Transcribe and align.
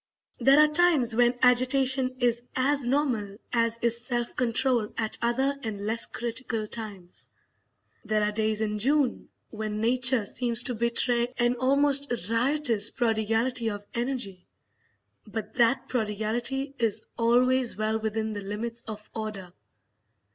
There 0.39 0.59
are 0.59 0.67
times 0.67 1.15
when 1.15 1.37
agitation 1.43 2.15
is 2.19 2.41
as 2.55 2.87
normal 2.87 3.37
as 3.53 3.77
is 3.83 4.03
self 4.03 4.35
control 4.35 4.91
at 4.97 5.19
other 5.21 5.55
and 5.61 5.79
less 5.79 6.07
critical 6.07 6.65
times. 6.67 7.27
There 8.03 8.23
are 8.23 8.31
days 8.31 8.61
in 8.61 8.79
June 8.79 9.29
when 9.51 9.79
Nature 9.79 10.25
seems 10.25 10.63
to 10.63 10.73
betray 10.73 11.31
an 11.37 11.55
almost 11.57 12.11
riotous 12.31 12.89
prodigality 12.89 13.69
of 13.69 13.85
energy; 13.93 14.47
but 15.27 15.53
that 15.53 15.87
prodigality 15.87 16.73
is 16.79 17.03
always 17.15 17.75
well 17.77 17.99
within 17.99 18.33
the 18.33 18.41
limits 18.41 18.81
of 18.87 19.07
order. 19.13 19.53